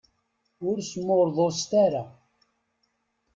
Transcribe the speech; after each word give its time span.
Ur 0.67 0.77
smurḍuset 0.91 1.71
ara. 1.85 2.03